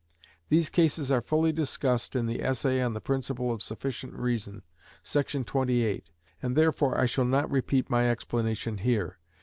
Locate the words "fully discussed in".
1.21-2.25